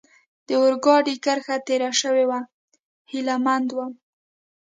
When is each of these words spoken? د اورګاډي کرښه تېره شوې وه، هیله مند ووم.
د 0.47 0.49
اورګاډي 0.59 1.15
کرښه 1.25 1.57
تېره 1.67 1.91
شوې 2.01 2.25
وه، 2.29 2.39
هیله 3.11 3.35
مند 3.45 3.67
ووم. 3.71 3.93